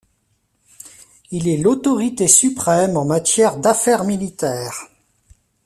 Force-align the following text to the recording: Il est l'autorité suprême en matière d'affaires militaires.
Il 1.29 1.47
est 1.47 1.57
l'autorité 1.59 2.27
suprême 2.27 2.97
en 2.97 3.05
matière 3.05 3.57
d'affaires 3.57 4.03
militaires. 4.03 4.87